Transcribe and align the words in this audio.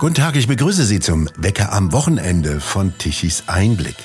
Guten 0.00 0.14
Tag, 0.14 0.34
ich 0.34 0.48
begrüße 0.48 0.86
Sie 0.86 0.98
zum 0.98 1.28
Wecker 1.36 1.74
am 1.74 1.92
Wochenende 1.92 2.62
von 2.62 2.96
Tichys 2.96 3.44
Einblick. 3.48 3.96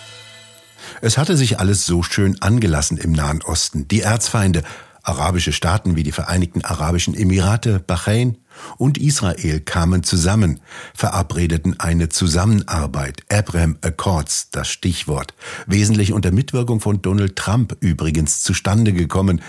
Es 0.99 1.17
hatte 1.17 1.37
sich 1.37 1.57
alles 1.57 1.85
so 1.85 2.03
schön 2.03 2.41
angelassen 2.41 2.97
im 2.97 3.13
Nahen 3.13 3.41
Osten. 3.43 3.87
Die 3.87 4.01
Erzfeinde, 4.01 4.63
arabische 5.03 5.53
Staaten 5.53 5.95
wie 5.95 6.03
die 6.03 6.11
Vereinigten 6.11 6.65
Arabischen 6.65 7.15
Emirate, 7.15 7.79
Bahrain 7.79 8.39
und 8.75 8.97
Israel 8.97 9.61
kamen 9.61 10.03
zusammen, 10.03 10.59
verabredeten 10.93 11.79
eine 11.79 12.09
Zusammenarbeit, 12.09 13.21
Abraham 13.31 13.77
Accords, 13.79 14.49
das 14.51 14.67
Stichwort, 14.67 15.33
wesentlich 15.65 16.11
unter 16.11 16.31
Mitwirkung 16.33 16.81
von 16.81 17.01
Donald 17.01 17.37
Trump 17.37 17.77
übrigens 17.79 18.43
zustande 18.43 18.91
gekommen, 18.91 19.41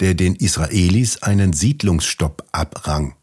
der 0.00 0.12
den 0.12 0.34
Israelis 0.34 1.22
einen 1.22 1.54
Siedlungsstopp 1.54 2.44
abrang. 2.52 3.14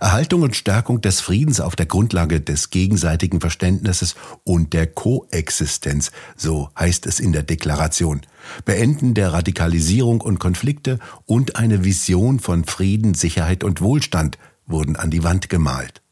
Erhaltung 0.00 0.42
und 0.42 0.56
Stärkung 0.56 1.00
des 1.00 1.20
Friedens 1.20 1.60
auf 1.60 1.76
der 1.76 1.86
Grundlage 1.86 2.40
des 2.40 2.70
gegenseitigen 2.70 3.40
Verständnisses 3.40 4.14
und 4.44 4.72
der 4.72 4.86
Koexistenz, 4.86 6.10
so 6.36 6.70
heißt 6.78 7.06
es 7.06 7.20
in 7.20 7.32
der 7.32 7.42
Deklaration. 7.42 8.22
Beenden 8.64 9.14
der 9.14 9.32
Radikalisierung 9.32 10.20
und 10.20 10.38
Konflikte 10.38 10.98
und 11.26 11.56
eine 11.56 11.84
Vision 11.84 12.40
von 12.40 12.64
Frieden, 12.64 13.14
Sicherheit 13.14 13.64
und 13.64 13.80
Wohlstand 13.80 14.38
wurden 14.66 14.96
an 14.96 15.10
die 15.10 15.24
Wand 15.24 15.48
gemalt. 15.48 16.02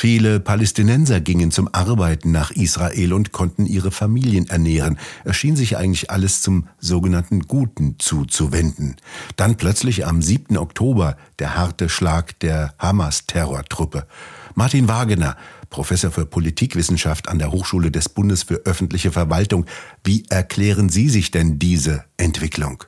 Viele 0.00 0.40
Palästinenser 0.40 1.20
gingen 1.20 1.50
zum 1.50 1.68
Arbeiten 1.74 2.32
nach 2.32 2.52
Israel 2.52 3.12
und 3.12 3.32
konnten 3.32 3.66
ihre 3.66 3.90
Familien 3.90 4.48
ernähren. 4.48 4.98
Es 5.24 5.36
schien 5.36 5.56
sich 5.56 5.76
eigentlich 5.76 6.10
alles 6.10 6.40
zum 6.40 6.68
sogenannten 6.78 7.40
Guten 7.40 7.96
zuzuwenden. 7.98 8.96
Dann 9.36 9.58
plötzlich 9.58 10.06
am 10.06 10.22
7. 10.22 10.56
Oktober 10.56 11.18
der 11.38 11.54
harte 11.54 11.90
Schlag 11.90 12.38
der 12.40 12.72
Hamas-Terrortruppe. 12.78 14.06
Martin 14.54 14.88
Wagener, 14.88 15.36
Professor 15.68 16.10
für 16.10 16.24
Politikwissenschaft 16.24 17.28
an 17.28 17.38
der 17.38 17.52
Hochschule 17.52 17.90
des 17.90 18.08
Bundes 18.08 18.44
für 18.44 18.62
öffentliche 18.64 19.12
Verwaltung. 19.12 19.66
Wie 20.02 20.24
erklären 20.30 20.88
Sie 20.88 21.10
sich 21.10 21.30
denn 21.30 21.58
diese 21.58 22.04
Entwicklung? 22.16 22.84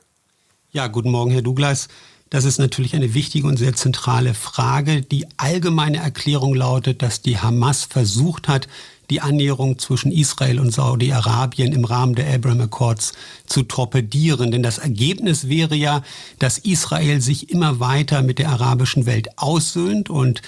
Ja, 0.71 0.87
guten 0.87 1.11
Morgen, 1.11 1.29
Herr 1.29 1.43
Douglas. 1.43 1.89
Das 2.33 2.45
ist 2.45 2.57
natürlich 2.57 2.95
eine 2.95 3.13
wichtige 3.13 3.45
und 3.45 3.57
sehr 3.57 3.75
zentrale 3.75 4.33
Frage. 4.33 5.03
Die 5.03 5.27
allgemeine 5.37 5.97
Erklärung 5.97 6.55
lautet, 6.55 7.03
dass 7.03 7.21
die 7.21 7.37
Hamas 7.37 7.83
versucht 7.83 8.47
hat, 8.47 8.67
die 9.11 9.21
Annäherung 9.21 9.77
zwischen 9.77 10.11
Israel 10.11 10.59
und 10.59 10.73
Saudi-Arabien 10.73 11.73
im 11.73 11.85
Rahmen 11.85 12.15
der 12.15 12.33
Abraham 12.33 12.61
Accords 12.61 13.13
zu 13.45 13.61
torpedieren. 13.61 14.49
Denn 14.49 14.63
das 14.63 14.79
Ergebnis 14.79 15.47
wäre 15.47 15.75
ja, 15.75 16.01
dass 16.39 16.57
Israel 16.57 17.21
sich 17.21 17.51
immer 17.51 17.79
weiter 17.79 18.23
mit 18.23 18.39
der 18.39 18.49
arabischen 18.49 19.05
Welt 19.05 19.37
aussöhnt 19.37 20.09
und 20.09 20.41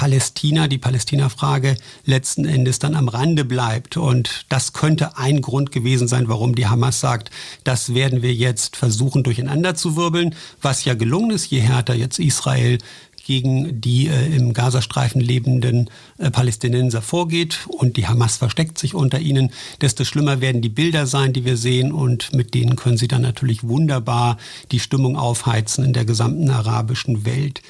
Palästina, 0.00 0.66
die 0.66 0.78
Palästina-Frage 0.78 1.76
letzten 2.06 2.46
Endes 2.46 2.78
dann 2.78 2.94
am 2.94 3.08
Rande 3.08 3.44
bleibt. 3.44 3.98
Und 3.98 4.46
das 4.48 4.72
könnte 4.72 5.18
ein 5.18 5.42
Grund 5.42 5.72
gewesen 5.72 6.08
sein, 6.08 6.26
warum 6.26 6.54
die 6.54 6.68
Hamas 6.68 7.00
sagt, 7.00 7.30
das 7.64 7.92
werden 7.92 8.22
wir 8.22 8.32
jetzt 8.32 8.76
versuchen 8.76 9.24
durcheinander 9.24 9.74
zu 9.74 9.96
wirbeln, 9.96 10.34
was 10.62 10.86
ja 10.86 10.94
gelungen 10.94 11.32
ist, 11.32 11.50
je 11.50 11.60
härter 11.60 11.94
jetzt 11.94 12.18
Israel 12.18 12.78
gegen 13.26 13.82
die 13.82 14.06
äh, 14.06 14.34
im 14.34 14.54
Gazastreifen 14.54 15.20
lebenden 15.20 15.90
äh, 16.16 16.30
Palästinenser 16.30 17.02
vorgeht 17.02 17.58
und 17.68 17.98
die 17.98 18.06
Hamas 18.06 18.38
versteckt 18.38 18.78
sich 18.78 18.94
unter 18.94 19.20
ihnen, 19.20 19.50
desto 19.82 20.04
schlimmer 20.04 20.40
werden 20.40 20.62
die 20.62 20.70
Bilder 20.70 21.06
sein, 21.06 21.34
die 21.34 21.44
wir 21.44 21.58
sehen 21.58 21.92
und 21.92 22.32
mit 22.32 22.54
denen 22.54 22.74
können 22.74 22.96
sie 22.96 23.06
dann 23.06 23.20
natürlich 23.20 23.64
wunderbar 23.64 24.38
die 24.72 24.80
Stimmung 24.80 25.18
aufheizen 25.18 25.84
in 25.84 25.92
der 25.92 26.06
gesamten 26.06 26.48
arabischen 26.48 27.26
Welt. 27.26 27.60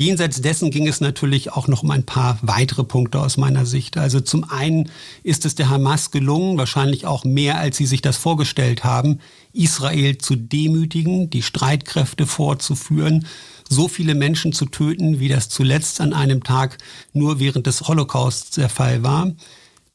Jenseits 0.00 0.40
dessen 0.40 0.70
ging 0.70 0.86
es 0.86 1.00
natürlich 1.00 1.50
auch 1.50 1.66
noch 1.66 1.82
um 1.82 1.90
ein 1.90 2.06
paar 2.06 2.38
weitere 2.42 2.84
Punkte 2.84 3.18
aus 3.18 3.36
meiner 3.36 3.66
Sicht. 3.66 3.96
Also 3.96 4.20
zum 4.20 4.48
einen 4.48 4.92
ist 5.24 5.44
es 5.44 5.56
der 5.56 5.70
Hamas 5.70 6.12
gelungen, 6.12 6.56
wahrscheinlich 6.56 7.04
auch 7.04 7.24
mehr, 7.24 7.58
als 7.58 7.78
sie 7.78 7.86
sich 7.86 8.00
das 8.00 8.16
vorgestellt 8.16 8.84
haben, 8.84 9.18
Israel 9.52 10.16
zu 10.16 10.36
demütigen, 10.36 11.30
die 11.30 11.42
Streitkräfte 11.42 12.28
vorzuführen, 12.28 13.26
so 13.68 13.88
viele 13.88 14.14
Menschen 14.14 14.52
zu 14.52 14.66
töten, 14.66 15.18
wie 15.18 15.28
das 15.28 15.48
zuletzt 15.48 16.00
an 16.00 16.12
einem 16.12 16.44
Tag 16.44 16.78
nur 17.12 17.40
während 17.40 17.66
des 17.66 17.88
Holocausts 17.88 18.52
der 18.52 18.68
Fall 18.68 19.02
war. 19.02 19.32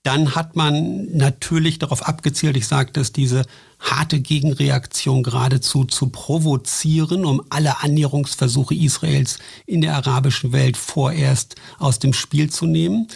Dann 0.03 0.35
hat 0.35 0.57
man 0.57 1.07
natürlich 1.15 1.79
darauf 1.79 2.05
abgezielt, 2.05 2.57
ich 2.57 2.67
sagte 2.67 2.99
es, 2.99 3.13
diese 3.13 3.45
harte 3.79 4.19
Gegenreaktion 4.19 5.23
geradezu 5.23 5.85
zu 5.85 6.09
provozieren, 6.09 7.23
um 7.23 7.41
alle 7.49 7.81
Annäherungsversuche 7.81 8.75
Israels 8.75 9.39
in 9.65 9.79
der 9.79 9.95
arabischen 9.95 10.51
Welt 10.51 10.75
vorerst 10.75 11.55
aus 11.79 11.99
dem 11.99 12.11
Spiel 12.11 12.49
zu 12.49 12.65
nehmen. 12.65 13.07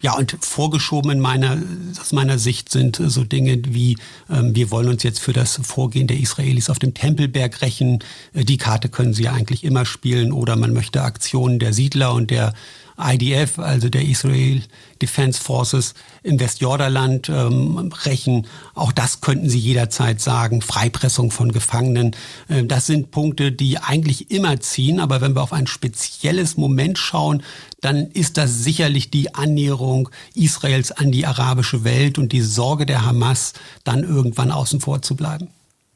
Ja, 0.00 0.16
und 0.16 0.36
vorgeschoben 0.40 1.10
in 1.10 1.18
meiner, 1.18 1.60
aus 2.00 2.12
meiner 2.12 2.38
Sicht 2.38 2.70
sind 2.70 3.02
so 3.04 3.24
Dinge 3.24 3.60
wie, 3.66 3.96
ähm, 4.30 4.54
wir 4.54 4.70
wollen 4.70 4.86
uns 4.86 5.02
jetzt 5.02 5.18
für 5.18 5.32
das 5.32 5.58
Vorgehen 5.64 6.06
der 6.06 6.20
Israelis 6.20 6.70
auf 6.70 6.78
dem 6.78 6.94
Tempelberg 6.94 7.62
rächen. 7.62 7.98
Äh, 8.32 8.44
die 8.44 8.58
Karte 8.58 8.90
können 8.90 9.12
sie 9.12 9.24
ja 9.24 9.32
eigentlich 9.32 9.64
immer 9.64 9.84
spielen. 9.84 10.30
Oder 10.30 10.54
man 10.54 10.72
möchte 10.72 11.02
Aktionen 11.02 11.58
der 11.58 11.72
Siedler 11.72 12.14
und 12.14 12.30
der 12.30 12.54
IDF, 12.98 13.58
also 13.58 13.88
der 13.88 14.02
Israel 14.02 14.62
Defense 15.00 15.40
Forces 15.40 15.94
im 16.22 16.40
Westjordanland 16.40 17.28
ähm, 17.28 17.92
rächen. 18.04 18.46
Auch 18.74 18.92
das 18.92 19.20
könnten 19.20 19.48
Sie 19.48 19.58
jederzeit 19.58 20.20
sagen. 20.20 20.60
Freipressung 20.62 21.30
von 21.30 21.52
Gefangenen. 21.52 22.16
Äh, 22.48 22.64
das 22.64 22.86
sind 22.86 23.10
Punkte, 23.10 23.52
die 23.52 23.78
eigentlich 23.78 24.30
immer 24.30 24.60
ziehen. 24.60 25.00
Aber 25.00 25.20
wenn 25.20 25.34
wir 25.34 25.42
auf 25.42 25.52
ein 25.52 25.66
spezielles 25.66 26.56
Moment 26.56 26.98
schauen, 26.98 27.42
dann 27.80 28.10
ist 28.10 28.36
das 28.36 28.64
sicherlich 28.64 29.10
die 29.10 29.34
Annäherung 29.34 30.08
Israels 30.34 30.90
an 30.90 31.12
die 31.12 31.26
arabische 31.26 31.84
Welt 31.84 32.18
und 32.18 32.32
die 32.32 32.42
Sorge 32.42 32.86
der 32.86 33.06
Hamas, 33.06 33.52
dann 33.84 34.02
irgendwann 34.02 34.50
außen 34.50 34.80
vor 34.80 35.02
zu 35.02 35.14
bleiben. 35.14 35.48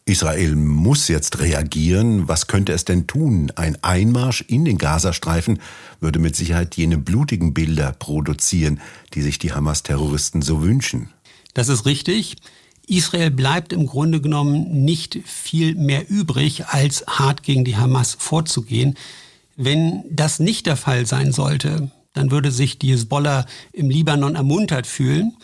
Israel 0.05 0.57
muss 0.57 1.07
jetzt 1.09 1.39
reagieren. 1.39 2.27
Was 2.27 2.49
könnte 2.49 2.73
es 2.73 2.85
denn 2.85 3.07
tun? 3.07 3.53
Ein 3.55 3.79
Einmarsch 3.83 4.45
in 4.49 4.65
den 4.65 4.79
Gazastreifen 4.79 5.61
würde 6.01 6.19
mit 6.19 6.35
Sicherheit 6.35 6.77
jene 6.77 6.99
blutigen 6.99 7.55
Bilder 7.55 7.93
produzieren, 7.93 8.81
die 9.15 9.23
sich 9.23 9.39
die 9.39 9.53
Hamas-Terroristen 9.53 10.43
so 10.43 10.63
wünschen. 10.63 11.11
Das 11.55 11.69
ist 11.69 11.87
richtig. 11.87 12.37
Israel 12.89 13.31
bleibt 13.31 13.73
im 13.73 13.87
Grunde 13.87 14.21
genommen 14.21 14.85
nicht 14.85 15.21
viel 15.25 15.77
mehr 15.77 16.11
übrig, 16.11 16.67
als 16.67 17.05
hart 17.07 17.45
gegen 17.45 17.65
die 17.65 17.77
Hamas 17.77 18.17
vorzugehen. 18.19 18.97
Wenn 19.57 20.03
das 20.11 20.41
nicht 20.41 20.67
der 20.67 20.77
Fall 20.77 21.07
sein 21.07 21.31
sollte, 21.31 21.93
dann 22.13 22.33
würde 22.33 22.51
sich 22.51 22.79
die 22.79 22.93
Hezbollah 22.93 23.47
im 23.73 23.89
Libanon 23.89 24.35
ermuntert 24.35 24.89
fühlen. 24.89 25.37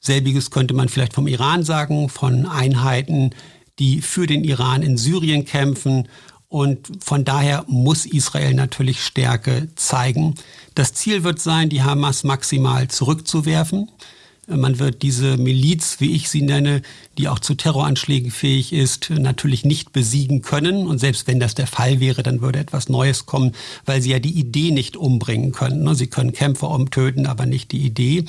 Selbiges 0.00 0.50
könnte 0.50 0.74
man 0.74 0.88
vielleicht 0.88 1.12
vom 1.12 1.28
Iran 1.28 1.62
sagen, 1.62 2.08
von 2.08 2.46
Einheiten, 2.46 3.30
die 3.80 4.02
für 4.02 4.28
den 4.28 4.44
Iran 4.44 4.82
in 4.82 4.96
Syrien 4.96 5.44
kämpfen. 5.44 6.06
Und 6.48 6.88
von 7.02 7.24
daher 7.24 7.64
muss 7.66 8.06
Israel 8.06 8.54
natürlich 8.54 9.02
Stärke 9.02 9.68
zeigen. 9.74 10.34
Das 10.74 10.94
Ziel 10.94 11.24
wird 11.24 11.40
sein, 11.40 11.68
die 11.68 11.82
Hamas 11.82 12.22
maximal 12.22 12.88
zurückzuwerfen. 12.88 13.90
Man 14.48 14.80
wird 14.80 15.02
diese 15.02 15.36
Miliz, 15.36 16.00
wie 16.00 16.12
ich 16.12 16.28
sie 16.28 16.42
nenne, 16.42 16.82
die 17.18 17.28
auch 17.28 17.38
zu 17.38 17.54
Terroranschlägen 17.54 18.32
fähig 18.32 18.72
ist, 18.72 19.10
natürlich 19.10 19.64
nicht 19.64 19.92
besiegen 19.92 20.42
können. 20.42 20.88
Und 20.88 20.98
selbst 20.98 21.28
wenn 21.28 21.38
das 21.38 21.54
der 21.54 21.68
Fall 21.68 22.00
wäre, 22.00 22.24
dann 22.24 22.40
würde 22.40 22.58
etwas 22.58 22.88
Neues 22.88 23.26
kommen, 23.26 23.52
weil 23.86 24.02
sie 24.02 24.10
ja 24.10 24.18
die 24.18 24.36
Idee 24.36 24.72
nicht 24.72 24.96
umbringen 24.96 25.52
können. 25.52 25.94
Sie 25.94 26.08
können 26.08 26.32
Kämpfer 26.32 26.70
umtöten, 26.70 27.26
aber 27.26 27.46
nicht 27.46 27.70
die 27.70 27.86
Idee. 27.86 28.24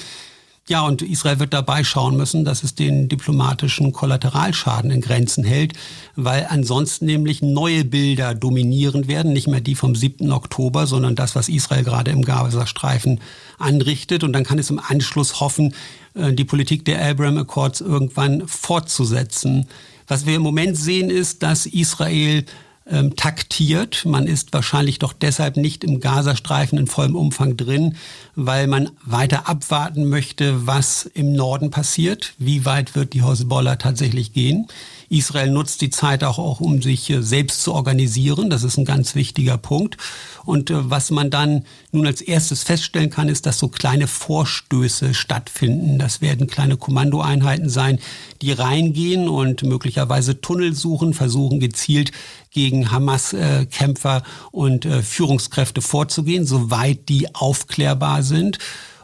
Ja, 0.70 0.86
und 0.86 1.02
Israel 1.02 1.40
wird 1.40 1.54
dabei 1.54 1.84
schauen 1.84 2.16
müssen, 2.16 2.46
dass 2.46 2.64
es 2.64 2.76
den 2.76 3.10
diplomatischen 3.10 3.92
Kollateralschaden 3.92 4.92
in 4.92 5.02
Grenzen 5.02 5.44
hält, 5.44 5.74
weil 6.16 6.46
ansonsten 6.50 7.08
nämlich 7.08 7.42
neue 7.42 7.84
Bilder 7.84 8.36
dominieren 8.36 9.08
werden, 9.08 9.34
nicht 9.34 9.48
mehr 9.48 9.60
die 9.60 9.74
vom 9.74 9.96
7. 9.96 10.32
Oktober, 10.32 10.86
sondern 10.86 11.16
das, 11.16 11.36
was 11.36 11.50
Israel 11.50 11.84
gerade 11.84 12.12
im 12.12 12.24
Gazastreifen 12.24 13.20
anrichtet. 13.58 14.24
Und 14.24 14.34
dann 14.34 14.44
kann 14.44 14.60
es 14.60 14.70
im 14.70 14.80
Anschluss 14.80 15.40
hoffen, 15.40 15.74
äh, 16.14 16.32
die 16.32 16.46
Politik 16.46 16.86
der 16.86 17.04
Abraham 17.04 17.40
Accords 17.40 17.82
irgendwann 17.82 18.48
fortzusetzen. 18.48 19.66
Was 20.08 20.28
wir 20.28 20.36
im 20.36 20.42
Moment 20.44 20.78
sehen, 20.78 21.10
ist, 21.10 21.42
dass 21.42 21.66
Israel 21.66 22.46
ähm, 22.90 23.16
taktiert. 23.16 24.06
Man 24.06 24.28
ist 24.28 24.54
wahrscheinlich 24.54 25.00
doch 25.00 25.14
deshalb 25.14 25.58
nicht 25.58 25.84
im 25.84 26.00
Gazastreifen 26.00 26.78
in 26.78 26.88
vollem 26.88 27.16
Umfang 27.16 27.58
drin, 27.58 27.96
weil 28.36 28.68
man 28.68 28.90
weiter 29.04 29.48
abwarten 29.48 30.10
möchte, 30.10 30.68
was 30.68 31.06
im 31.14 31.34
Norden 31.34 31.70
passiert. 31.70 32.34
Wie 32.38 32.66
weit 32.66 32.96
wird 32.96 33.14
die 33.14 33.24
Hezbollah 33.24 33.76
tatsächlich 33.76 34.34
gehen? 34.34 34.68
Israel 35.12 35.52
nutzt 35.52 35.82
die 35.82 35.90
Zeit 35.90 36.24
auch, 36.24 36.40
auch 36.40 36.62
um 36.62 36.82
sich 36.82 37.10
äh, 37.10 37.22
selbst 37.22 37.62
zu 37.62 37.74
organisieren. 37.74 38.50
Das 38.50 38.64
ist 38.64 38.78
ein 38.78 38.86
ganz 38.86 39.14
wichtiger 39.14 39.58
Punkt. 39.58 39.98
Und 40.46 40.70
äh, 40.70 40.90
was 40.90 41.12
man 41.12 41.30
dann 41.30 41.66
nun 41.92 42.08
als 42.08 42.22
erstes 42.22 42.64
feststellen 42.64 43.10
kann, 43.10 43.28
ist, 43.28 43.46
dass 43.46 43.60
so 43.60 43.68
kleine 43.68 44.08
Vorstöße 44.08 45.14
stattfinden. 45.14 46.00
Das 46.00 46.22
werden 46.22 46.48
kleine 46.48 46.78
Kommandoeinheiten 46.78 47.70
sein, 47.70 48.00
die 48.42 48.54
reingehen 48.54 49.28
und 49.28 49.64
möglicherweise 49.64 50.40
Tunnel 50.40 50.74
suchen, 50.74 51.14
versuchen 51.14 51.60
gezielt 51.60 52.12
gegen 52.50 52.90
Hamas-Kämpfer 52.90 54.24
und 54.52 54.86
äh, 54.86 55.02
Führungskräfte 55.02 55.82
vorzugehen, 55.82 56.46
soweit 56.46 57.10
die 57.10 57.36
aufklärbar 57.36 58.24
sind. 58.24 58.60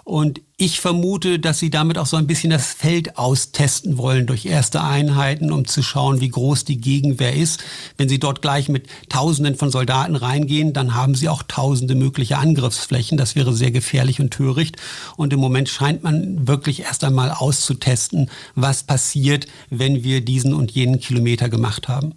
Und 0.05 0.39
ich 0.59 0.79
vermute, 0.79 1.37
dass 1.37 1.59
sie 1.59 1.69
damit 1.69 1.99
auch 1.99 2.07
so 2.07 2.17
ein 2.17 2.25
bisschen 2.25 2.49
das 2.49 2.73
Feld 2.73 3.15
austesten 3.15 3.99
wollen 3.99 4.25
durch 4.25 4.47
erste 4.47 4.83
Einheiten, 4.83 5.51
um 5.51 5.67
zu 5.67 5.83
schauen, 5.83 6.19
wie 6.19 6.29
groß 6.29 6.65
die 6.65 6.81
Gegenwehr 6.81 7.35
ist. 7.35 7.63
Wenn 7.95 8.09
sie 8.09 8.17
dort 8.17 8.41
gleich 8.41 8.67
mit 8.67 8.87
Tausenden 9.07 9.55
von 9.55 9.69
Soldaten 9.69 10.15
reingehen, 10.15 10.73
dann 10.73 10.95
haben 10.95 11.13
sie 11.13 11.29
auch 11.29 11.43
tausende 11.43 11.93
mögliche 11.93 12.39
Angriffsflächen. 12.39 13.19
Das 13.19 13.35
wäre 13.35 13.53
sehr 13.53 13.69
gefährlich 13.69 14.19
und 14.19 14.31
töricht. 14.31 14.77
Und 15.15 15.31
im 15.31 15.39
Moment 15.39 15.69
scheint 15.69 16.01
man 16.01 16.47
wirklich 16.47 16.81
erst 16.81 17.03
einmal 17.03 17.29
auszutesten, 17.29 18.31
was 18.55 18.81
passiert, 18.81 19.45
wenn 19.69 20.03
wir 20.03 20.21
diesen 20.21 20.55
und 20.55 20.71
jenen 20.71 20.99
Kilometer 20.99 21.49
gemacht 21.49 21.87
haben. 21.87 22.15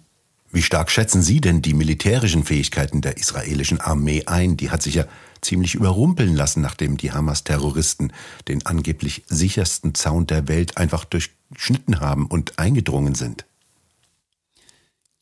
Wie 0.51 0.63
stark 0.63 0.89
schätzen 0.89 1.21
Sie 1.21 1.41
denn 1.41 1.61
die 1.61 1.75
militärischen 1.75 2.43
Fähigkeiten 2.43 3.01
der 3.01 3.17
israelischen 3.17 3.79
Armee 3.79 4.23
ein? 4.25 4.57
Die 4.57 4.71
hat 4.71 4.81
sich 4.81 4.95
ja 4.95 5.05
ziemlich 5.41 5.75
überrumpeln 5.75 6.35
lassen, 6.35 6.61
nachdem 6.61 6.97
die 6.97 7.11
Hamas-Terroristen 7.11 8.13
den 8.47 8.65
angeblich 8.65 9.23
sichersten 9.27 9.95
Zaun 9.95 10.27
der 10.27 10.47
Welt 10.47 10.77
einfach 10.77 11.05
durchschnitten 11.05 11.99
haben 11.99 12.27
und 12.27 12.59
eingedrungen 12.59 13.15
sind. 13.15 13.45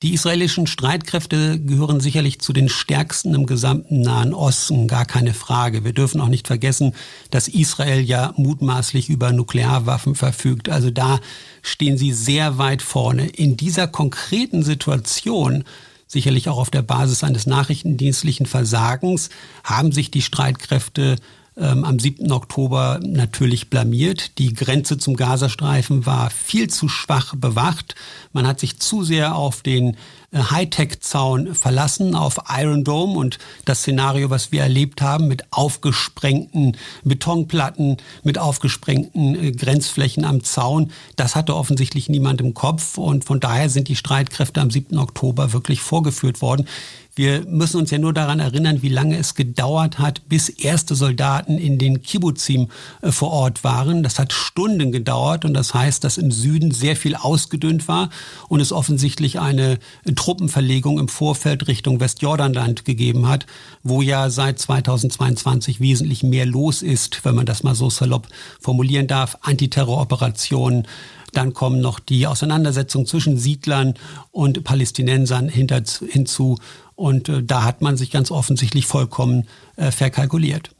Die 0.01 0.13
israelischen 0.13 0.65
Streitkräfte 0.65 1.59
gehören 1.59 1.99
sicherlich 1.99 2.39
zu 2.39 2.53
den 2.53 2.69
stärksten 2.69 3.33
im 3.33 3.45
gesamten 3.45 3.99
Nahen 3.99 4.33
Osten, 4.33 4.87
gar 4.87 5.03
keine 5.03 5.33
Frage. 5.33 5.83
Wir 5.83 5.91
dürfen 5.91 6.21
auch 6.21 6.29
nicht 6.29 6.47
vergessen, 6.47 6.95
dass 7.31 7.49
Israel 7.49 7.99
ja 7.99 8.33
mutmaßlich 8.37 9.09
über 9.09 9.33
Nuklearwaffen 9.33 10.15
verfügt. 10.15 10.69
Also 10.69 10.89
da 10.89 11.19
stehen 11.61 11.97
sie 11.97 12.13
sehr 12.13 12.57
weit 12.57 12.81
vorne. 12.81 13.27
In 13.27 13.57
dieser 13.57 13.87
konkreten 13.87 14.63
Situation 14.63 15.65
sicherlich 16.11 16.49
auch 16.49 16.57
auf 16.57 16.71
der 16.71 16.81
Basis 16.81 17.23
eines 17.23 17.45
nachrichtendienstlichen 17.45 18.47
Versagens, 18.47 19.29
haben 19.63 19.91
sich 19.91 20.11
die 20.11 20.23
Streitkräfte 20.23 21.17
ähm, 21.57 21.83
am 21.83 21.99
7. 21.99 22.31
Oktober 22.31 22.99
natürlich 23.03 23.69
blamiert. 23.69 24.37
Die 24.37 24.53
Grenze 24.53 24.97
zum 24.97 25.15
Gazastreifen 25.15 26.05
war 26.05 26.29
viel 26.29 26.69
zu 26.69 26.87
schwach 26.87 27.35
bewacht. 27.35 27.95
Man 28.33 28.47
hat 28.47 28.59
sich 28.59 28.79
zu 28.79 29.03
sehr 29.03 29.35
auf 29.35 29.61
den 29.61 29.97
äh, 30.31 30.39
Hightech-Zaun 30.39 31.55
verlassen, 31.55 32.15
auf 32.15 32.37
Iron 32.49 32.83
Dome 32.83 33.17
und 33.17 33.39
das 33.65 33.79
Szenario, 33.79 34.29
was 34.29 34.51
wir 34.51 34.61
erlebt 34.61 35.01
haben, 35.01 35.27
mit 35.27 35.51
aufgesprengten 35.51 36.77
Betonplatten, 37.03 37.97
mit 38.23 38.37
aufgesprengten 38.37 39.35
äh, 39.35 39.51
Grenzflächen 39.51 40.25
am 40.25 40.43
Zaun, 40.43 40.91
das 41.15 41.35
hatte 41.35 41.55
offensichtlich 41.55 42.09
niemand 42.09 42.41
im 42.41 42.53
Kopf 42.53 42.97
und 42.97 43.25
von 43.25 43.39
daher 43.39 43.69
sind 43.69 43.87
die 43.87 43.95
Streitkräfte 43.95 44.61
am 44.61 44.71
7. 44.71 44.97
Oktober 44.97 45.51
wirklich 45.53 45.81
vorgeführt 45.81 46.41
worden. 46.41 46.67
Wir 47.15 47.45
müssen 47.45 47.81
uns 47.81 47.91
ja 47.91 47.97
nur 47.97 48.13
daran 48.13 48.39
erinnern, 48.39 48.81
wie 48.81 48.89
lange 48.89 49.17
es 49.17 49.35
gedauert 49.35 49.99
hat, 49.99 50.29
bis 50.29 50.47
erste 50.47 50.95
Soldaten 50.95 51.57
in 51.57 51.77
den 51.77 52.01
Kibbutzim 52.01 52.69
äh, 53.01 53.11
vor 53.11 53.31
Ort 53.31 53.63
waren. 53.63 54.03
Das 54.03 54.19
hat 54.19 54.31
Stunden 54.31 54.91
gedauert 54.91 55.43
und 55.43 55.53
das 55.53 55.73
heißt, 55.73 56.03
dass 56.03 56.17
im 56.17 56.31
Süden 56.31 56.71
sehr 56.71 56.95
viel 56.95 57.15
ausgedünnt 57.15 57.87
war 57.87 58.09
und 58.47 58.61
es 58.61 58.71
offensichtlich 58.71 59.39
eine 59.39 59.79
Truppenverlegung 60.15 60.99
im 60.99 61.07
Vorfeld 61.07 61.67
Richtung 61.67 61.99
Westjordanland 61.99 62.85
gegeben 62.85 63.27
hat, 63.27 63.45
wo 63.83 64.01
ja 64.01 64.29
seit 64.29 64.59
2022 64.59 65.79
wesentlich 65.79 66.23
mehr 66.23 66.45
los 66.45 66.81
ist, 66.81 67.25
wenn 67.25 67.35
man 67.35 67.45
das 67.45 67.63
mal 67.63 67.75
so 67.75 67.89
salopp 67.89 68.27
formulieren 68.61 69.07
darf. 69.07 69.37
Antiterroroperationen, 69.41 70.87
dann 71.31 71.53
kommen 71.53 71.81
noch 71.81 71.99
die 71.99 72.27
Auseinandersetzungen 72.27 73.05
zwischen 73.05 73.37
Siedlern 73.37 73.95
und 74.31 74.63
Palästinensern 74.63 75.49
hinzu. 75.49 76.57
Und 76.95 77.29
äh, 77.29 77.43
da 77.43 77.63
hat 77.63 77.81
man 77.81 77.97
sich 77.97 78.11
ganz 78.11 78.31
offensichtlich 78.31 78.85
vollkommen 78.85 79.47
äh, 79.75 79.91
verkalkuliert. 79.91 80.71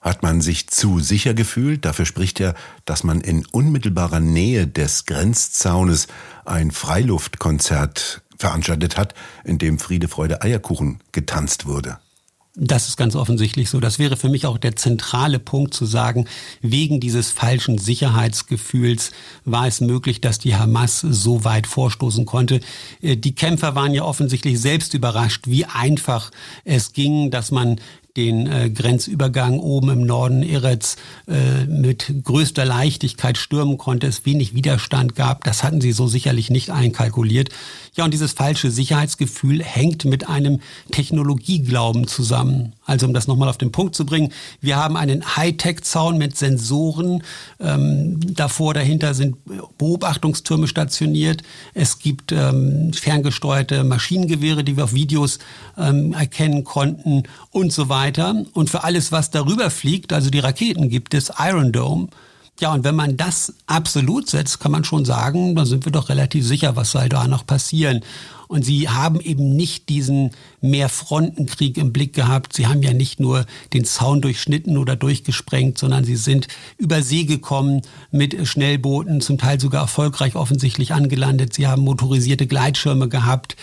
Hat 0.00 0.22
man 0.22 0.42
sich 0.42 0.68
zu 0.68 1.00
sicher 1.00 1.32
gefühlt? 1.32 1.86
Dafür 1.86 2.04
spricht 2.04 2.38
ja, 2.38 2.54
dass 2.84 3.04
man 3.04 3.22
in 3.22 3.46
unmittelbarer 3.46 4.20
Nähe 4.20 4.66
des 4.66 5.06
Grenzzaunes 5.06 6.08
ein 6.44 6.70
Freiluftkonzert 6.70 8.22
veranstaltet 8.36 8.98
hat, 8.98 9.14
in 9.44 9.56
dem 9.56 9.78
Friede, 9.78 10.08
Freude, 10.08 10.42
Eierkuchen 10.42 11.00
getanzt 11.12 11.64
wurde. 11.64 11.98
Das 12.56 12.86
ist 12.86 12.96
ganz 12.96 13.16
offensichtlich 13.16 13.68
so. 13.68 13.80
Das 13.80 13.98
wäre 13.98 14.16
für 14.16 14.28
mich 14.28 14.46
auch 14.46 14.58
der 14.58 14.76
zentrale 14.76 15.40
Punkt 15.40 15.74
zu 15.74 15.86
sagen, 15.86 16.28
wegen 16.60 17.00
dieses 17.00 17.32
falschen 17.32 17.78
Sicherheitsgefühls 17.78 19.10
war 19.44 19.66
es 19.66 19.80
möglich, 19.80 20.20
dass 20.20 20.38
die 20.38 20.54
Hamas 20.54 21.00
so 21.00 21.44
weit 21.44 21.66
vorstoßen 21.66 22.26
konnte. 22.26 22.60
Äh, 23.02 23.16
die 23.16 23.34
Kämpfer 23.34 23.74
waren 23.74 23.92
ja 23.92 24.04
offensichtlich 24.04 24.60
selbst 24.60 24.94
überrascht, 24.94 25.48
wie 25.48 25.64
einfach 25.64 26.30
es 26.64 26.92
ging, 26.92 27.32
dass 27.32 27.50
man 27.50 27.80
den 28.16 28.46
äh, 28.46 28.70
Grenzübergang 28.70 29.58
oben 29.58 29.90
im 29.90 30.06
Norden 30.06 30.44
Eretz 30.44 30.96
äh, 31.26 31.64
mit 31.66 32.12
größter 32.22 32.64
Leichtigkeit 32.64 33.36
stürmen 33.36 33.76
konnte, 33.76 34.06
es 34.06 34.24
wenig 34.24 34.54
Widerstand 34.54 35.16
gab. 35.16 35.42
Das 35.42 35.64
hatten 35.64 35.80
sie 35.80 35.90
so 35.90 36.06
sicherlich 36.06 36.48
nicht 36.48 36.70
einkalkuliert. 36.70 37.48
Ja, 37.96 38.04
und 38.04 38.14
dieses 38.14 38.32
falsche 38.32 38.70
Sicherheitsgefühl 38.70 39.62
hängt 39.62 40.04
mit 40.04 40.28
einem 40.28 40.60
Technologieglauben 40.92 42.06
zusammen. 42.06 42.72
Also 42.84 43.06
um 43.06 43.14
das 43.14 43.26
nochmal 43.26 43.48
auf 43.48 43.58
den 43.58 43.72
Punkt 43.72 43.94
zu 43.94 44.04
bringen, 44.04 44.32
wir 44.60 44.76
haben 44.76 44.96
einen 44.96 45.36
Hightech-Zaun 45.36 46.18
mit 46.18 46.36
Sensoren. 46.36 47.22
Ähm, 47.60 48.20
davor, 48.34 48.74
dahinter 48.74 49.14
sind 49.14 49.36
Beobachtungstürme 49.78 50.68
stationiert. 50.68 51.42
Es 51.72 51.98
gibt 51.98 52.30
ähm, 52.30 52.92
ferngesteuerte 52.92 53.82
Maschinengewehre, 53.84 54.62
die 54.62 54.76
wir 54.76 54.84
auf 54.84 54.92
Videos 54.92 55.38
ähm, 55.78 56.12
erkennen 56.12 56.62
konnten 56.62 57.24
und 57.50 57.72
so 57.72 57.88
weiter. 57.88 58.03
Und 58.52 58.70
für 58.70 58.84
alles, 58.84 59.12
was 59.12 59.30
darüber 59.30 59.70
fliegt, 59.70 60.12
also 60.12 60.30
die 60.30 60.40
Raketen, 60.40 60.88
gibt 60.88 61.14
es 61.14 61.32
Iron 61.38 61.72
Dome. 61.72 62.08
Ja, 62.60 62.72
und 62.72 62.84
wenn 62.84 62.94
man 62.94 63.16
das 63.16 63.52
absolut 63.66 64.30
setzt, 64.30 64.60
kann 64.60 64.70
man 64.70 64.84
schon 64.84 65.04
sagen, 65.04 65.56
dann 65.56 65.66
sind 65.66 65.84
wir 65.84 65.90
doch 65.90 66.08
relativ 66.08 66.46
sicher, 66.46 66.76
was 66.76 66.92
soll 66.92 67.08
da 67.08 67.26
noch 67.26 67.44
passieren. 67.44 68.02
Und 68.46 68.64
sie 68.64 68.88
haben 68.88 69.20
eben 69.20 69.56
nicht 69.56 69.88
diesen 69.88 70.30
Mehrfrontenkrieg 70.60 71.76
im 71.78 71.92
Blick 71.92 72.12
gehabt. 72.12 72.52
Sie 72.52 72.68
haben 72.68 72.82
ja 72.82 72.92
nicht 72.92 73.18
nur 73.18 73.46
den 73.72 73.84
Zaun 73.84 74.20
durchschnitten 74.20 74.78
oder 74.78 74.94
durchgesprengt, 74.94 75.78
sondern 75.78 76.04
sie 76.04 76.14
sind 76.14 76.46
über 76.78 77.02
See 77.02 77.24
gekommen 77.24 77.82
mit 78.12 78.46
Schnellbooten, 78.46 79.20
zum 79.20 79.38
Teil 79.38 79.58
sogar 79.58 79.82
erfolgreich 79.82 80.36
offensichtlich 80.36 80.92
angelandet. 80.92 81.54
Sie 81.54 81.66
haben 81.66 81.82
motorisierte 81.82 82.46
Gleitschirme 82.46 83.08
gehabt. 83.08 83.56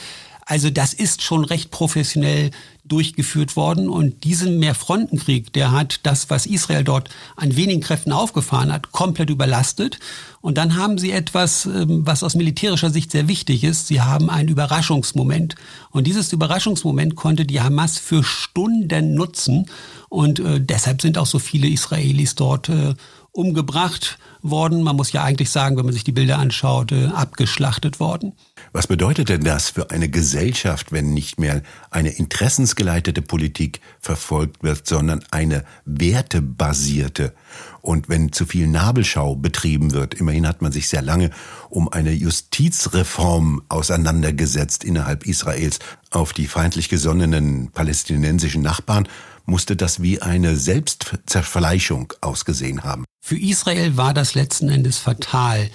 Also 0.46 0.70
das 0.70 0.94
ist 0.94 1.22
schon 1.22 1.46
recht 1.46 1.72
professionell 1.72 2.52
durchgeführt 2.92 3.56
worden. 3.56 3.90
Und 3.90 4.24
diesen 4.24 4.60
Mehrfrontenkrieg, 4.60 5.54
der 5.54 5.72
hat 5.72 6.02
das, 6.04 6.30
was 6.30 6.46
Israel 6.46 6.84
dort 6.84 7.10
an 7.36 7.56
wenigen 7.56 7.82
Kräften 7.82 8.12
aufgefahren 8.12 8.72
hat, 8.72 8.92
komplett 8.92 9.30
überlastet. 9.30 10.00
Und 10.42 10.58
dann 10.58 10.76
haben 10.76 10.98
sie 10.98 11.12
etwas, 11.12 11.66
ähm, 11.66 12.06
was 12.06 12.24
aus 12.24 12.36
militärischer 12.36 12.90
Sicht 12.90 13.12
sehr 13.12 13.28
wichtig 13.28 13.64
ist. 13.64 13.88
Sie 13.88 14.02
haben 14.02 14.30
einen 14.30 14.50
Überraschungsmoment. 14.50 15.56
Und 15.92 16.08
dieses 16.08 16.34
Überraschungsmoment 16.34 17.16
konnte 17.16 17.46
die 17.46 17.62
Hamas 17.62 17.98
für 17.98 18.24
Stunden 18.24 19.14
nutzen. 19.14 19.68
Und 20.10 20.40
äh, 20.40 20.60
deshalb 20.60 21.02
sind 21.02 21.18
auch 21.18 21.26
so 21.26 21.40
viele 21.40 21.68
Israelis 21.68 22.36
dort 22.36 22.68
äh, 22.70 22.96
umgebracht 23.34 24.20
worden. 24.42 24.82
Man 24.82 24.96
muss 24.96 25.12
ja 25.12 25.24
eigentlich 25.24 25.50
sagen, 25.50 25.78
wenn 25.78 25.86
man 25.86 25.94
sich 25.94 26.04
die 26.04 26.12
Bilder 26.12 26.38
anschaut, 26.40 26.92
äh, 26.92 27.08
abgeschlachtet 27.08 28.00
worden. 28.00 28.34
Was 28.74 28.88
bedeutet 28.88 29.30
denn 29.30 29.44
das 29.44 29.70
für 29.70 29.92
eine 29.92 30.10
Gesellschaft, 30.10 30.92
wenn 30.92 31.14
nicht 31.14 31.40
mehr 31.40 31.62
eine 31.92 32.10
interessensgeleitete 32.10 33.22
Politik 33.22 33.80
verfolgt 34.00 34.64
wird, 34.64 34.88
sondern 34.88 35.24
eine 35.32 35.64
wertebasierte? 35.86 37.34
Und 37.82 38.10
wenn 38.10 38.32
zu 38.32 38.46
viel 38.46 38.68
Nabelschau 38.68 39.36
betrieben 39.36 39.92
wird, 39.92 40.14
immerhin 40.14 40.48
hat 40.48 40.62
man 40.62 40.72
sich 40.72 40.90
sehr 40.90 41.02
lange 41.02 41.32
um 41.70 41.90
eine 41.90 42.12
Justizreform 42.12 43.62
auseinandergesetzt 43.70 44.84
innerhalb 44.84 45.26
Israels 45.26 45.80
auf 46.12 46.34
die 46.34 46.48
feindlich 46.48 46.90
gesonnenen 46.90 47.72
palästinensischen 47.72 48.62
Nachbarn, 48.62 49.08
musste 49.46 49.76
das 49.76 50.02
wie 50.02 50.22
eine 50.22 50.56
Selbstzerfleischung 50.56 52.14
ausgesehen 52.22 52.84
haben. 52.84 53.06
Für 53.24 53.38
Israel 53.38 53.96
war 53.98 54.16
das 54.16 54.34
letzten 54.34 54.68
Endes 54.68 54.98
fatal, 54.98 55.70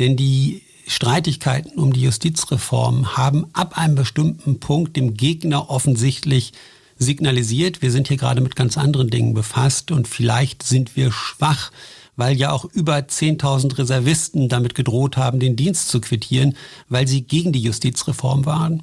denn 0.00 0.16
die 0.16 0.62
Streitigkeiten 0.88 1.78
um 1.78 1.92
die 1.92 2.02
Justizreform 2.02 3.16
haben 3.16 3.46
ab 3.52 3.78
einem 3.78 3.94
bestimmten 3.94 4.58
Punkt 4.58 4.96
dem 4.96 5.14
Gegner 5.14 5.70
offensichtlich 5.70 6.52
signalisiert, 6.98 7.82
wir 7.82 7.92
sind 7.92 8.08
hier 8.08 8.16
gerade 8.16 8.40
mit 8.40 8.56
ganz 8.56 8.76
anderen 8.76 9.10
Dingen 9.10 9.32
befasst 9.32 9.92
und 9.92 10.08
vielleicht 10.08 10.64
sind 10.64 10.96
wir 10.96 11.12
schwach, 11.12 11.70
weil 12.16 12.36
ja 12.36 12.50
auch 12.50 12.64
über 12.64 12.96
10.000 12.96 13.78
Reservisten 13.78 14.48
damit 14.48 14.74
gedroht 14.74 15.16
haben, 15.16 15.38
den 15.38 15.54
Dienst 15.54 15.88
zu 15.90 16.00
quittieren, 16.00 16.56
weil 16.88 17.06
sie 17.06 17.22
gegen 17.22 17.52
die 17.52 17.62
Justizreform 17.62 18.44
waren. 18.44 18.82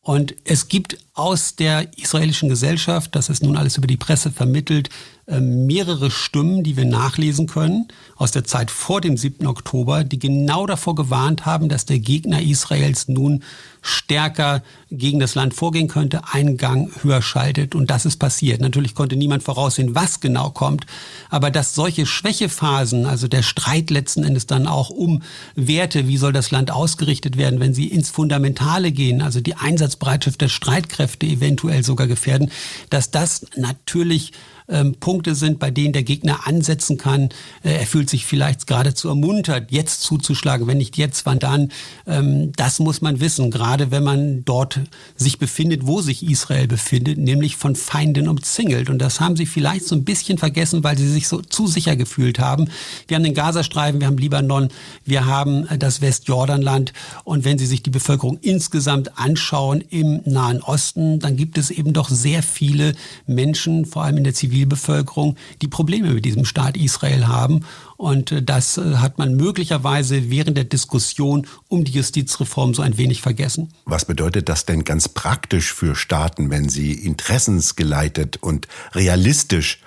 Und 0.00 0.36
es 0.44 0.68
gibt 0.68 0.96
aus 1.18 1.56
der 1.56 1.98
israelischen 1.98 2.48
Gesellschaft, 2.48 3.16
das 3.16 3.28
ist 3.28 3.42
nun 3.42 3.56
alles 3.56 3.76
über 3.76 3.88
die 3.88 3.96
Presse 3.96 4.30
vermittelt, 4.30 4.88
ähm, 5.26 5.66
mehrere 5.66 6.10
Stimmen, 6.10 6.62
die 6.62 6.76
wir 6.76 6.86
nachlesen 6.86 7.46
können 7.46 7.88
aus 8.16 8.30
der 8.30 8.44
Zeit 8.44 8.70
vor 8.70 9.00
dem 9.00 9.16
7. 9.16 9.46
Oktober, 9.46 10.02
die 10.04 10.18
genau 10.18 10.66
davor 10.66 10.94
gewarnt 10.94 11.44
haben, 11.44 11.68
dass 11.68 11.84
der 11.84 11.98
Gegner 11.98 12.40
Israels 12.40 13.08
nun 13.08 13.42
stärker 13.82 14.62
gegen 14.90 15.18
das 15.20 15.34
Land 15.34 15.54
vorgehen 15.54 15.88
könnte, 15.88 16.22
einen 16.32 16.56
Gang 16.56 16.90
höher 17.02 17.22
schaltet. 17.22 17.74
Und 17.74 17.90
das 17.90 18.06
ist 18.06 18.16
passiert. 18.16 18.60
Natürlich 18.60 18.94
konnte 18.94 19.16
niemand 19.16 19.42
voraussehen, 19.42 19.94
was 19.94 20.20
genau 20.20 20.50
kommt. 20.50 20.86
Aber 21.30 21.50
dass 21.50 21.74
solche 21.74 22.06
Schwächephasen, 22.06 23.06
also 23.06 23.28
der 23.28 23.42
Streit 23.42 23.90
letzten 23.90 24.24
Endes 24.24 24.46
dann 24.46 24.66
auch 24.66 24.90
um 24.90 25.22
Werte, 25.54 26.08
wie 26.08 26.16
soll 26.16 26.32
das 26.32 26.50
Land 26.50 26.70
ausgerichtet 26.70 27.36
werden, 27.36 27.60
wenn 27.60 27.74
sie 27.74 27.86
ins 27.86 28.10
Fundamentale 28.10 28.92
gehen, 28.92 29.22
also 29.22 29.40
die 29.40 29.54
Einsatzbereitschaft 29.54 30.40
der 30.40 30.48
Streitkräfte 30.48 31.07
eventuell 31.22 31.82
sogar 31.82 32.06
gefährden, 32.06 32.50
dass 32.90 33.10
das 33.10 33.46
natürlich 33.56 34.32
ähm, 34.68 34.94
Punkte 35.00 35.34
sind, 35.34 35.58
bei 35.58 35.70
denen 35.70 35.92
der 35.92 36.02
Gegner 36.02 36.46
ansetzen 36.46 36.98
kann. 36.98 37.30
Äh, 37.62 37.78
er 37.80 37.86
fühlt 37.86 38.10
sich 38.10 38.26
vielleicht 38.26 38.66
geradezu 38.66 39.08
ermuntert, 39.08 39.70
jetzt 39.70 40.02
zuzuschlagen. 40.02 40.66
Wenn 40.66 40.78
nicht 40.78 40.96
jetzt, 40.96 41.26
wann 41.26 41.38
dann? 41.38 41.70
Ähm, 42.06 42.52
das 42.56 42.78
muss 42.78 43.00
man 43.00 43.20
wissen, 43.20 43.50
gerade 43.50 43.90
wenn 43.90 44.04
man 44.04 44.44
dort 44.44 44.80
sich 45.16 45.38
befindet, 45.38 45.86
wo 45.86 46.00
sich 46.00 46.22
Israel 46.22 46.68
befindet, 46.68 47.18
nämlich 47.18 47.56
von 47.56 47.76
Feinden 47.76 48.28
umzingelt. 48.28 48.90
Und 48.90 48.98
das 48.98 49.20
haben 49.20 49.36
sie 49.36 49.46
vielleicht 49.46 49.86
so 49.86 49.94
ein 49.94 50.04
bisschen 50.04 50.38
vergessen, 50.38 50.84
weil 50.84 50.98
sie 50.98 51.08
sich 51.08 51.28
so 51.28 51.40
zu 51.40 51.66
sicher 51.66 51.96
gefühlt 51.96 52.38
haben. 52.38 52.68
Wir 53.06 53.16
haben 53.16 53.24
den 53.24 53.34
Gazastreifen, 53.34 54.00
wir 54.00 54.06
haben 54.06 54.18
Libanon, 54.18 54.68
wir 55.04 55.26
haben 55.26 55.66
äh, 55.68 55.78
das 55.78 56.00
Westjordanland. 56.00 56.92
Und 57.24 57.44
wenn 57.44 57.58
Sie 57.58 57.66
sich 57.66 57.82
die 57.82 57.90
Bevölkerung 57.90 58.38
insgesamt 58.42 59.18
anschauen 59.18 59.82
im 59.90 60.20
Nahen 60.24 60.62
Osten, 60.62 61.20
dann 61.20 61.36
gibt 61.36 61.58
es 61.58 61.70
eben 61.70 61.92
doch 61.92 62.08
sehr 62.08 62.42
viele 62.42 62.94
Menschen, 63.26 63.86
vor 63.86 64.04
allem 64.04 64.18
in 64.18 64.24
der 64.24 64.34
Zivil 64.34 64.57
Zivilbevölkerung, 64.58 65.36
die 65.62 65.68
Probleme 65.68 66.12
mit 66.12 66.24
diesem 66.24 66.44
Staat 66.44 66.76
Israel 66.76 67.28
haben. 67.28 67.60
Und 67.96 68.32
äh, 68.32 68.42
das 68.42 68.78
äh, 68.78 68.96
hat 68.96 69.18
man 69.18 69.36
möglicherweise 69.36 70.30
während 70.30 70.56
der 70.56 70.64
Diskussion 70.64 71.46
um 71.68 71.84
die 71.84 71.92
Justizreform 71.92 72.74
so 72.74 72.82
ein 72.82 72.98
wenig 72.98 73.22
vergessen. 73.22 73.72
Was 73.84 74.04
bedeutet 74.04 74.48
das 74.48 74.66
denn 74.66 74.84
ganz 74.84 75.08
praktisch 75.08 75.72
für 75.72 75.94
Staaten, 75.94 76.50
wenn 76.50 76.68
sie 76.68 76.92
interessensgeleitet 76.92 78.38
und 78.40 78.66
realistisch 78.94 79.80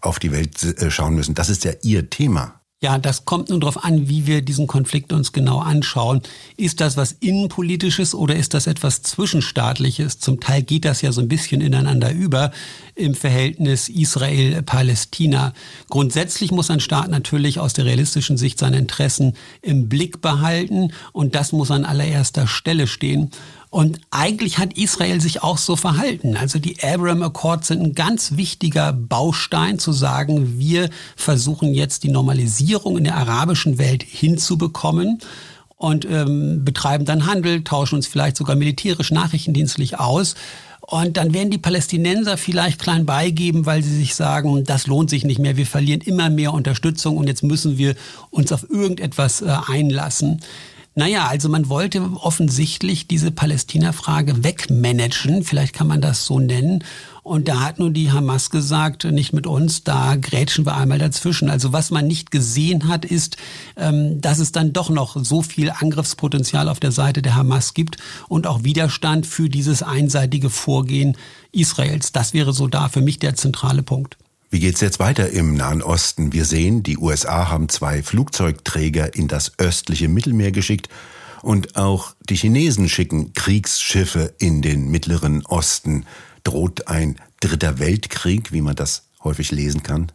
auf 0.00 0.18
die 0.18 0.32
Welt 0.32 0.62
äh, 0.62 0.90
schauen 0.90 1.14
müssen? 1.14 1.34
Das 1.34 1.48
ist 1.48 1.64
ja 1.64 1.72
Ihr 1.82 2.08
Thema. 2.08 2.60
Ja, 2.84 2.98
das 2.98 3.24
kommt 3.24 3.48
nun 3.48 3.60
darauf 3.60 3.82
an, 3.82 4.10
wie 4.10 4.26
wir 4.26 4.42
diesen 4.42 4.66
Konflikt 4.66 5.14
uns 5.14 5.32
genau 5.32 5.58
anschauen. 5.58 6.20
Ist 6.58 6.82
das 6.82 6.98
was 6.98 7.12
Innenpolitisches 7.12 8.14
oder 8.14 8.36
ist 8.36 8.52
das 8.52 8.66
etwas 8.66 9.00
Zwischenstaatliches? 9.00 10.18
Zum 10.18 10.38
Teil 10.38 10.62
geht 10.62 10.84
das 10.84 11.00
ja 11.00 11.10
so 11.10 11.22
ein 11.22 11.28
bisschen 11.28 11.62
ineinander 11.62 12.12
über 12.12 12.50
im 12.94 13.14
Verhältnis 13.14 13.88
Israel-Palästina. 13.88 15.54
Grundsätzlich 15.88 16.50
muss 16.50 16.70
ein 16.70 16.80
Staat 16.80 17.08
natürlich 17.08 17.58
aus 17.58 17.72
der 17.72 17.86
realistischen 17.86 18.36
Sicht 18.36 18.58
seine 18.58 18.76
Interessen 18.76 19.32
im 19.62 19.88
Blick 19.88 20.20
behalten 20.20 20.92
und 21.12 21.34
das 21.34 21.52
muss 21.52 21.70
an 21.70 21.86
allererster 21.86 22.46
Stelle 22.46 22.86
stehen. 22.86 23.30
Und 23.74 24.00
eigentlich 24.12 24.58
hat 24.58 24.78
Israel 24.78 25.20
sich 25.20 25.42
auch 25.42 25.58
so 25.58 25.74
verhalten. 25.74 26.36
Also 26.36 26.60
die 26.60 26.76
Abraham 26.80 27.24
Accords 27.24 27.66
sind 27.66 27.82
ein 27.82 27.92
ganz 27.92 28.36
wichtiger 28.36 28.92
Baustein 28.92 29.80
zu 29.80 29.90
sagen, 29.90 30.60
wir 30.60 30.90
versuchen 31.16 31.74
jetzt 31.74 32.04
die 32.04 32.08
Normalisierung 32.08 32.96
in 32.98 33.02
der 33.02 33.16
arabischen 33.16 33.76
Welt 33.76 34.04
hinzubekommen 34.04 35.18
und 35.74 36.04
ähm, 36.04 36.64
betreiben 36.64 37.04
dann 37.04 37.26
Handel, 37.26 37.64
tauschen 37.64 37.96
uns 37.96 38.06
vielleicht 38.06 38.36
sogar 38.36 38.54
militärisch 38.54 39.10
nachrichtendienstlich 39.10 39.98
aus. 39.98 40.36
Und 40.80 41.16
dann 41.16 41.34
werden 41.34 41.50
die 41.50 41.58
Palästinenser 41.58 42.36
vielleicht 42.36 42.80
klein 42.80 43.06
beigeben, 43.06 43.66
weil 43.66 43.82
sie 43.82 43.96
sich 43.96 44.14
sagen, 44.14 44.62
das 44.62 44.86
lohnt 44.86 45.10
sich 45.10 45.24
nicht 45.24 45.40
mehr, 45.40 45.56
wir 45.56 45.66
verlieren 45.66 46.00
immer 46.00 46.30
mehr 46.30 46.52
Unterstützung 46.52 47.16
und 47.16 47.26
jetzt 47.26 47.42
müssen 47.42 47.76
wir 47.76 47.96
uns 48.30 48.52
auf 48.52 48.70
irgendetwas 48.70 49.42
äh, 49.42 49.52
einlassen. 49.66 50.42
Naja, 50.96 51.26
also 51.26 51.48
man 51.48 51.68
wollte 51.68 52.00
offensichtlich 52.20 53.08
diese 53.08 53.32
Palästina-Frage 53.32 54.44
wegmanagen, 54.44 55.42
vielleicht 55.42 55.74
kann 55.74 55.88
man 55.88 56.00
das 56.00 56.24
so 56.24 56.38
nennen. 56.38 56.84
Und 57.24 57.48
da 57.48 57.60
hat 57.60 57.80
nun 57.80 57.94
die 57.94 58.12
Hamas 58.12 58.50
gesagt, 58.50 59.02
nicht 59.04 59.32
mit 59.32 59.48
uns, 59.48 59.82
da 59.82 60.14
grätschen 60.14 60.66
wir 60.66 60.76
einmal 60.76 61.00
dazwischen. 61.00 61.50
Also 61.50 61.72
was 61.72 61.90
man 61.90 62.06
nicht 62.06 62.30
gesehen 62.30 62.86
hat, 62.86 63.04
ist, 63.04 63.38
ähm, 63.76 64.20
dass 64.20 64.38
es 64.38 64.52
dann 64.52 64.72
doch 64.72 64.88
noch 64.88 65.16
so 65.24 65.42
viel 65.42 65.70
Angriffspotenzial 65.70 66.68
auf 66.68 66.78
der 66.78 66.92
Seite 66.92 67.22
der 67.22 67.34
Hamas 67.34 67.74
gibt 67.74 67.96
und 68.28 68.46
auch 68.46 68.62
Widerstand 68.62 69.26
für 69.26 69.48
dieses 69.48 69.82
einseitige 69.82 70.48
Vorgehen 70.48 71.16
Israels. 71.50 72.12
Das 72.12 72.34
wäre 72.34 72.52
so 72.52 72.68
da 72.68 72.88
für 72.88 73.00
mich 73.00 73.18
der 73.18 73.34
zentrale 73.34 73.82
Punkt. 73.82 74.16
Wie 74.54 74.60
geht's 74.60 74.80
jetzt 74.80 75.00
weiter 75.00 75.30
im 75.30 75.54
Nahen 75.54 75.82
Osten? 75.82 76.32
Wir 76.32 76.44
sehen, 76.44 76.84
die 76.84 76.96
USA 76.96 77.48
haben 77.48 77.68
zwei 77.68 78.04
Flugzeugträger 78.04 79.12
in 79.16 79.26
das 79.26 79.58
östliche 79.58 80.06
Mittelmeer 80.06 80.52
geschickt 80.52 80.88
und 81.42 81.74
auch 81.74 82.14
die 82.30 82.36
Chinesen 82.36 82.88
schicken 82.88 83.32
Kriegsschiffe 83.32 84.32
in 84.38 84.62
den 84.62 84.92
Mittleren 84.92 85.44
Osten. 85.44 86.06
Droht 86.44 86.86
ein 86.86 87.16
dritter 87.40 87.80
Weltkrieg, 87.80 88.52
wie 88.52 88.60
man 88.60 88.76
das 88.76 89.08
häufig 89.24 89.50
lesen 89.50 89.82
kann? 89.82 90.12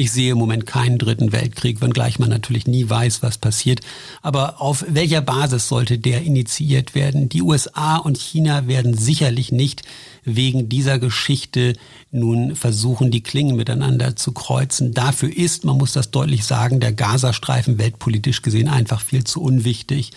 Ich 0.00 0.12
sehe 0.12 0.30
im 0.30 0.38
Moment 0.38 0.64
keinen 0.64 0.96
dritten 0.96 1.32
Weltkrieg, 1.32 1.80
wenngleich 1.80 2.20
man 2.20 2.30
natürlich 2.30 2.68
nie 2.68 2.88
weiß, 2.88 3.20
was 3.24 3.36
passiert. 3.36 3.80
Aber 4.22 4.62
auf 4.62 4.84
welcher 4.88 5.20
Basis 5.20 5.66
sollte 5.66 5.98
der 5.98 6.22
initiiert 6.22 6.94
werden? 6.94 7.28
Die 7.28 7.42
USA 7.42 7.96
und 7.96 8.16
China 8.16 8.68
werden 8.68 8.96
sicherlich 8.96 9.50
nicht 9.50 9.82
wegen 10.22 10.68
dieser 10.68 11.00
Geschichte 11.00 11.72
nun 12.12 12.54
versuchen, 12.54 13.10
die 13.10 13.24
Klingen 13.24 13.56
miteinander 13.56 14.14
zu 14.14 14.30
kreuzen. 14.30 14.94
Dafür 14.94 15.36
ist, 15.36 15.64
man 15.64 15.78
muss 15.78 15.94
das 15.94 16.12
deutlich 16.12 16.44
sagen, 16.44 16.78
der 16.78 16.92
Gazastreifen 16.92 17.78
weltpolitisch 17.78 18.42
gesehen 18.42 18.68
einfach 18.68 19.00
viel 19.00 19.24
zu 19.24 19.42
unwichtig. 19.42 20.12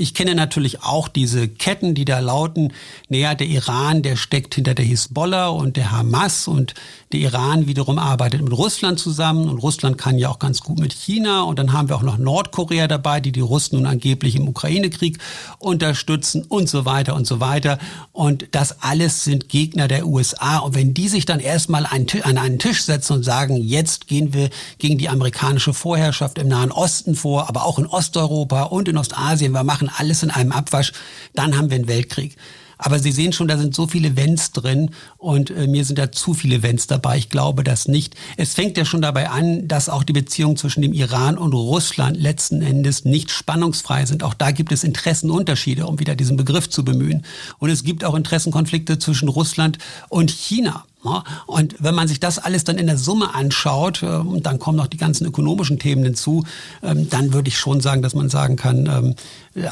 Ich 0.00 0.14
kenne 0.14 0.36
natürlich 0.36 0.84
auch 0.84 1.08
diese 1.08 1.48
Ketten, 1.48 1.96
die 1.96 2.04
da 2.04 2.20
lauten, 2.20 2.72
naja, 3.08 3.34
der 3.34 3.48
Iran, 3.48 4.02
der 4.02 4.14
steckt 4.14 4.54
hinter 4.54 4.74
der 4.74 4.84
Hisbollah 4.84 5.48
und 5.48 5.76
der 5.76 5.90
Hamas 5.90 6.46
und 6.46 6.74
der 7.10 7.18
Iran 7.18 7.66
wiederum 7.66 7.98
arbeitet 7.98 8.42
mit 8.42 8.52
Russland 8.52 9.00
zusammen 9.00 9.48
und 9.48 9.58
Russland 9.58 9.98
kann 9.98 10.16
ja 10.16 10.28
auch 10.28 10.38
ganz 10.38 10.60
gut 10.60 10.78
mit 10.78 10.92
China 10.92 11.42
und 11.42 11.58
dann 11.58 11.72
haben 11.72 11.88
wir 11.88 11.96
auch 11.96 12.02
noch 12.02 12.16
Nordkorea 12.16 12.86
dabei, 12.86 13.18
die 13.18 13.32
die 13.32 13.40
Russen 13.40 13.74
nun 13.74 13.86
angeblich 13.86 14.36
im 14.36 14.46
Ukraine-Krieg 14.46 15.18
unterstützen 15.58 16.44
und 16.48 16.68
so 16.68 16.84
weiter 16.84 17.16
und 17.16 17.26
so 17.26 17.40
weiter. 17.40 17.80
Und 18.12 18.46
das 18.52 18.82
alles 18.82 19.24
sind 19.24 19.48
Gegner 19.48 19.88
der 19.88 20.06
USA 20.06 20.58
und 20.58 20.76
wenn 20.76 20.94
die 20.94 21.08
sich 21.08 21.26
dann 21.26 21.40
erstmal 21.40 21.86
an 21.86 22.38
einen 22.38 22.58
Tisch 22.60 22.84
setzen 22.84 23.14
und 23.14 23.24
sagen, 23.24 23.56
jetzt 23.56 24.06
gehen 24.06 24.32
wir 24.32 24.50
gegen 24.78 24.96
die 24.96 25.08
amerikanische 25.08 25.74
Vorherrschaft 25.74 26.38
im 26.38 26.46
Nahen 26.46 26.70
Osten 26.70 27.16
vor, 27.16 27.48
aber 27.48 27.64
auch 27.64 27.80
in 27.80 27.86
Osteuropa 27.86 28.64
und 28.64 28.86
in 28.86 28.96
Ostasien, 28.96 29.50
wir 29.50 29.64
machen 29.64 29.87
machen 29.88 29.94
alles 29.98 30.22
in 30.22 30.30
einem 30.30 30.52
Abwasch, 30.52 30.92
dann 31.34 31.56
haben 31.56 31.70
wir 31.70 31.76
einen 31.76 31.88
Weltkrieg. 31.88 32.36
Aber 32.80 33.00
Sie 33.00 33.10
sehen 33.10 33.32
schon, 33.32 33.48
da 33.48 33.58
sind 33.58 33.74
so 33.74 33.88
viele 33.88 34.14
Wenns 34.14 34.52
drin 34.52 34.90
und 35.16 35.50
äh, 35.50 35.66
mir 35.66 35.84
sind 35.84 35.98
da 35.98 36.12
zu 36.12 36.32
viele 36.32 36.62
Wenns 36.62 36.86
dabei. 36.86 37.18
Ich 37.18 37.28
glaube 37.28 37.64
das 37.64 37.88
nicht. 37.88 38.14
Es 38.36 38.54
fängt 38.54 38.76
ja 38.76 38.84
schon 38.84 39.02
dabei 39.02 39.30
an, 39.30 39.66
dass 39.66 39.88
auch 39.88 40.04
die 40.04 40.12
Beziehungen 40.12 40.56
zwischen 40.56 40.82
dem 40.82 40.92
Iran 40.92 41.38
und 41.38 41.54
Russland 41.54 42.16
letzten 42.16 42.62
Endes 42.62 43.04
nicht 43.04 43.32
spannungsfrei 43.32 44.06
sind. 44.06 44.22
Auch 44.22 44.34
da 44.34 44.52
gibt 44.52 44.70
es 44.70 44.84
Interessenunterschiede, 44.84 45.88
um 45.88 45.98
wieder 45.98 46.14
diesen 46.14 46.36
Begriff 46.36 46.70
zu 46.70 46.84
bemühen. 46.84 47.24
Und 47.58 47.70
es 47.70 47.82
gibt 47.82 48.04
auch 48.04 48.14
Interessenkonflikte 48.14 49.00
zwischen 49.00 49.28
Russland 49.28 49.78
und 50.08 50.30
China. 50.30 50.84
Und 51.46 51.76
wenn 51.78 51.94
man 51.94 52.08
sich 52.08 52.18
das 52.18 52.38
alles 52.38 52.64
dann 52.64 52.76
in 52.76 52.86
der 52.86 52.98
Summe 52.98 53.34
anschaut, 53.34 54.02
und 54.02 54.36
ähm, 54.36 54.42
dann 54.42 54.58
kommen 54.58 54.76
noch 54.76 54.88
die 54.88 54.96
ganzen 54.96 55.26
ökonomischen 55.26 55.78
Themen 55.78 56.02
hinzu, 56.02 56.44
ähm, 56.82 57.08
dann 57.08 57.32
würde 57.32 57.48
ich 57.48 57.58
schon 57.58 57.80
sagen, 57.80 58.02
dass 58.02 58.14
man 58.14 58.28
sagen 58.28 58.56
kann, 58.56 58.86
ähm, 58.86 59.14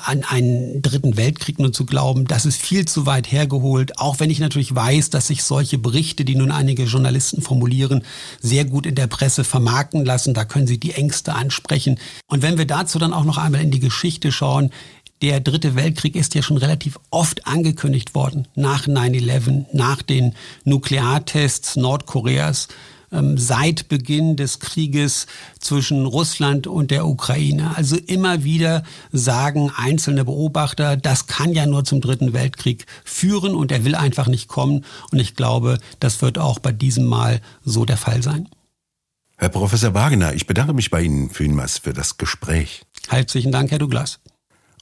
an 0.04 0.25
einen 0.25 0.83
dritten 0.83 1.16
Weltkrieg 1.16 1.59
nur 1.59 1.73
zu 1.73 1.85
glauben, 1.85 2.26
das 2.26 2.47
ist 2.47 2.61
viel 2.61 2.87
zu 2.87 3.06
weit 3.06 3.30
hergeholt. 3.30 3.99
Auch 3.99 4.21
wenn 4.21 4.30
ich 4.30 4.38
natürlich 4.38 4.75
weiß, 4.75 5.11
dass 5.11 5.26
sich 5.26 5.42
solche 5.42 5.78
Berichte, 5.78 6.25
die 6.25 6.37
nun 6.37 6.50
einige 6.50 6.85
Journalisten 6.85 7.42
formulieren, 7.42 8.02
sehr 8.40 8.64
gut 8.64 8.87
in 8.87 8.95
der 8.95 9.06
Presse 9.06 9.45
vermarkten 9.45 10.04
lassen. 10.04 10.35
Da 10.35 10.45
können 10.45 10.66
sie 10.66 10.78
die 10.78 10.92
Ängste 10.92 11.35
ansprechen. 11.35 11.99
Und 12.28 12.42
wenn 12.42 12.59
wir 12.59 12.66
dazu 12.66 12.99
dann 12.99 13.12
auch 13.12 13.25
noch 13.25 13.38
einmal 13.38 13.62
in 13.62 13.71
die 13.71 13.80
Geschichte 13.80 14.33
schauen, 14.33 14.71
der 15.23 15.40
dritte 15.40 15.75
Weltkrieg 15.75 16.14
ist 16.14 16.35
ja 16.35 16.42
schon 16.42 16.58
relativ 16.58 16.99
oft 17.11 17.46
angekündigt 17.46 18.14
worden, 18.14 18.49
nach 18.54 18.87
9-11, 18.87 19.66
nach 19.73 20.02
den 20.02 20.35
Nukleartests 20.64 21.76
Nordkoreas, 21.76 22.68
ähm, 23.12 23.38
seit 23.38 23.88
Beginn 23.88 24.37
des 24.37 24.58
Krieges 24.58 25.26
zwischen 25.58 26.04
Russland 26.06 26.66
und 26.66 26.90
der 26.90 27.06
Ukraine. 27.06 27.76
Also 27.76 27.96
immer 27.96 28.44
wieder 28.44 28.82
sagen 29.12 29.70
einzelne 29.75 30.25
Beobachter, 30.25 30.96
das 30.96 31.26
kann 31.26 31.52
ja 31.52 31.66
nur 31.66 31.85
zum 31.85 32.00
dritten 32.00 32.32
Weltkrieg 32.32 32.87
führen 33.04 33.54
und 33.54 33.73
er 33.73 33.85
will 33.85 33.94
einfach 33.94 34.26
nicht 34.26 34.49
kommen. 34.49 34.85
Und 35.12 35.18
ich 35.18 35.35
glaube, 35.35 35.78
das 36.00 36.20
wird 36.20 36.38
auch 36.38 36.58
bei 36.58 36.73
diesem 36.73 37.06
Mal 37.06 37.40
so 37.64 37.85
der 37.85 37.96
Fall 37.96 38.23
sein. 38.23 38.49
Herr 39.38 39.50
Professor 39.50 39.94
Wagner, 39.94 40.35
ich 40.35 40.46
bedanke 40.46 40.73
mich 40.73 40.90
bei 40.90 41.02
Ihnen 41.02 41.30
vielmals 41.30 41.78
für 41.78 41.92
das 41.92 42.16
Gespräch. 42.16 42.82
Herzlichen 43.08 43.52
Dank, 43.52 43.70
Herr 43.70 43.78
Douglas. 43.78 44.18